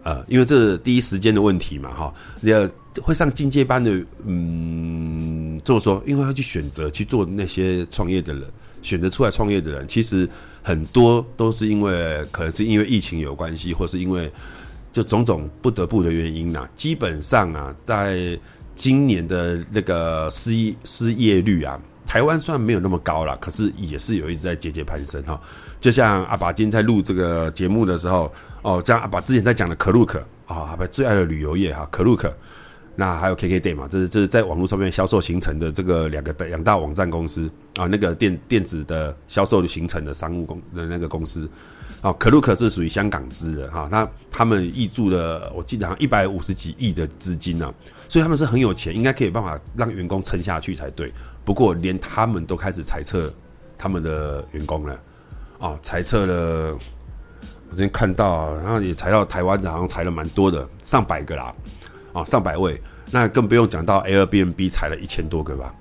[0.03, 2.69] 呃，因为这第一时间的问题嘛，哈，要
[3.01, 3.91] 会上进阶班的，
[4.25, 8.43] 嗯，这么说，因为要去选择去做那些创业的人，
[8.85, 10.29] 选择出来创业的人，其实
[10.61, 14.31] 很多都是因为可能是因为疫情有关系，或是因为
[14.93, 16.69] 就种种不得不的原因呐。
[16.75, 18.37] 基本上啊，在
[18.75, 25.41] 今年的那个失业失业率啊，台湾虽然没有那么高啦，可是也是有一直在节节攀升哈。
[25.81, 28.31] 就像阿爸今天在录这个节目的时候，
[28.61, 32.31] 哦，像阿爸之前在讲的 Klook 啊，阿爸最爱的旅游业哈，Klook，
[32.95, 41.49] 那还有 KKday 嘛，这是这是在网络上面销售形成的这个两个两大网站公司啊，那个电电子的销售形成的商务公的那个公司。
[42.01, 47.73] 哦可鲁可是属于香港资的哈，那他们挹注了，我记得好像一百五十几亿的资金呢，
[48.07, 51.11] 所以他们是很有钱，应该可以办法让员工撑下去才对。
[51.43, 53.33] 不过连他们都开始裁撤
[53.75, 54.99] 他们的员工了，
[55.57, 56.73] 哦，裁撤了，
[57.69, 61.55] 我今天看到，然后也裁到台湾的，好像裁了蛮多的，上百个啦，
[62.15, 65.75] 哦，上百位，那更不用讲到 Airbnb 裁了一千多个吧，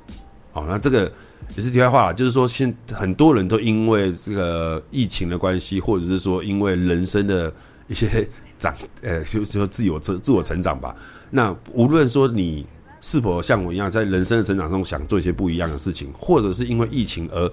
[0.52, 1.10] 哦，那这个。
[1.56, 7.52] 也是题外话啦，就是说，现很多人都因为这个疫情的关系，或者是说因为人生的
[7.86, 8.26] 一些
[8.58, 10.96] 长， 呃，就是说自我自自我成长吧。
[11.30, 12.66] 那无论说你
[13.02, 17.52] 是否像我一样，在人生的成长中想做一些不一样的事情，或者是因为疫情而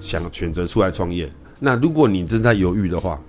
[0.00, 1.30] 想选择出来创业，
[1.60, 3.20] 那如果你正在犹豫的话，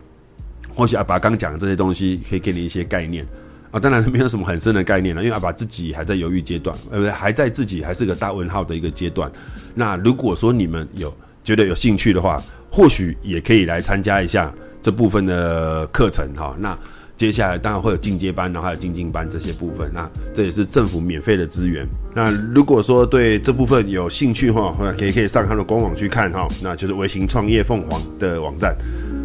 [0.73, 3.27] 或许阿拔刚讲的这些东西可以给你一些概念。
[3.73, 9.29] 啊，当然是没有什么很深的概念了，因为阿爸自己还在犹豫阶段，呃，不，还在自己还是个大问号的一个阶段。
[9.73, 11.11] 那如果说你们有
[11.43, 12.39] 觉得有兴趣的话，
[12.71, 16.55] 或许也可以来参加一下这部分的课程哈。
[16.59, 16.77] 那
[17.17, 19.89] 接下来当然会有进阶班，然后还有精进班这些部分。
[19.91, 21.83] 那这也是政府免费的资源。
[22.13, 26.47] 那如果说对这部分有兴趣的话，可以可以上他的官网去看哈。
[26.61, 28.75] 那就是微型创业凤凰的网站。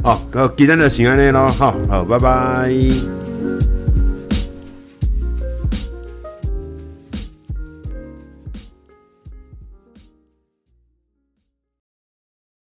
[0.02, 0.22] 好，
[0.56, 3.77] 今天的行安内喽，好好，拜拜。